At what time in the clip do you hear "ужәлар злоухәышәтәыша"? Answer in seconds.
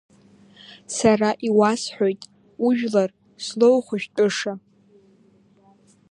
2.65-4.53